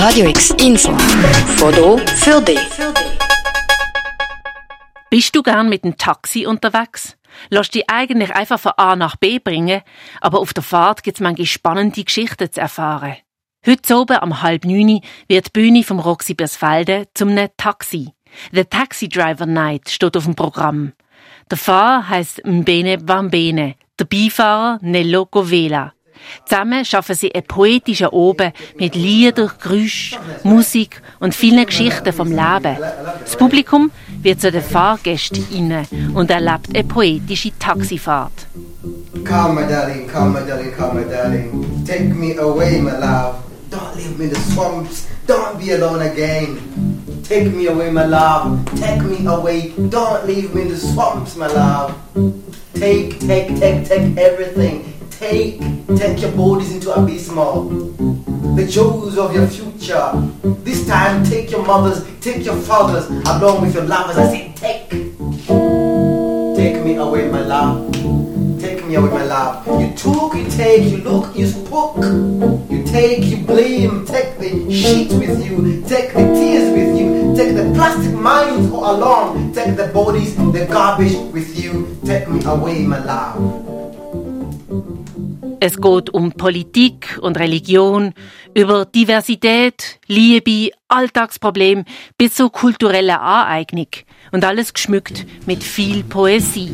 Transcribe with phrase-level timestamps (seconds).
[0.00, 0.96] Radio X Info.
[1.56, 2.60] Foto für dich.
[5.10, 7.18] Bist du gern mit dem Taxi unterwegs?
[7.48, 9.82] Lass dich eigentlich einfach von A nach B bringen,
[10.20, 13.16] aber auf der Fahrt gibt's manchmal spannende Geschichten zu erfahren.
[13.66, 18.12] Heute oben am halb neun wird die Bühne vom Roxy Bersfelde zum Taxi.
[18.52, 20.92] The Taxi Driver Night steht auf dem Programm.
[21.50, 25.92] Der Fahrer heisst Mbene Bambene, der Beifahrer Nello Govela.
[26.44, 32.76] Zusammen schaffen sie einen poetischen Oben mit Lieder, Geräusch, Musik und vielen Geschichten vom Leben.
[33.22, 33.90] Das Publikum
[34.22, 38.32] wird zu den Fahrgästen und erlebt eine poetische Taxifahrt.
[39.24, 41.84] Come, my darling, come, my darling, come, my darling.
[41.84, 43.36] Take me away, my love.
[43.70, 45.06] Don't leave me in the swamps.
[45.26, 46.58] Don't be alone again.
[47.24, 48.64] Take me away, my love.
[48.76, 49.72] Take me away.
[49.90, 51.94] Don't leave me in the swamps, my love.
[52.74, 54.97] Take, take, take, take everything.
[55.18, 55.58] Take,
[55.96, 57.64] take your bodies into abysmal.
[58.54, 60.12] The jewels of your future.
[60.62, 64.16] This time, take your mothers, take your fathers, along with your lovers.
[64.16, 64.88] I say, take.
[66.54, 67.90] Take me away, my love.
[68.60, 69.66] Take me away, my love.
[69.80, 71.96] You took, you take, you look, you spoke.
[72.70, 74.06] You take, you blame.
[74.06, 75.82] Take the shit with you.
[75.88, 77.34] Take the tears with you.
[77.34, 79.52] Take the plastic minds along.
[79.52, 81.98] Take the bodies, the garbage with you.
[82.06, 83.68] Take me away, my love.
[85.60, 88.14] Es geht um Politik und Religion,
[88.54, 91.84] über Diversität, Liebe, Alltagsproblem
[92.16, 93.88] bis zur kulturellen Aneignung
[94.30, 96.70] und alles geschmückt mit viel Poesie.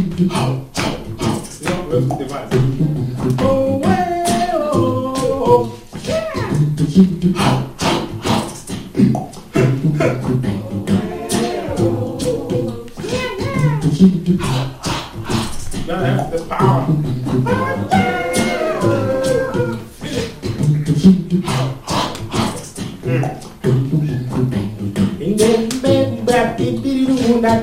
[0.00, 1.42] do, how, how, how.
[1.60, 2.48] You know, the device.
[3.40, 5.80] Oh, well, oh.
[6.02, 6.34] Yeah.
[7.34, 8.44] How, how, how.
[13.04, 13.80] yeah, yeah.
[15.86, 16.82] Now that's the power.
[23.04, 23.40] Yeah.
[23.62, 24.63] Thank you.
[27.44, 27.60] Der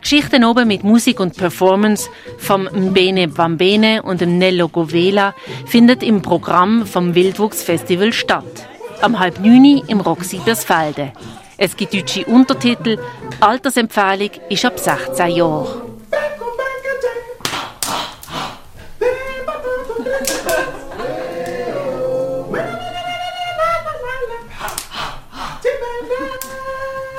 [0.00, 2.08] Geschichten oben mit Musik und Performance
[2.38, 5.34] vom Mbene Bambene und dem Nello Govela
[5.66, 8.68] findet im Programm vom Wildwuchsfestival statt.
[9.02, 11.12] Am halb neun im Roxy Bersfelde.
[11.56, 12.96] Es gibt deutsche Untertitel.
[13.40, 15.83] Altersempfehlung ist ab 16 Jahren.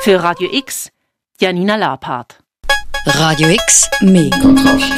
[0.05, 0.91] Für Radio X,
[1.39, 2.37] Janina Lapart.
[3.07, 4.93] Radio X, mehr Kontrast.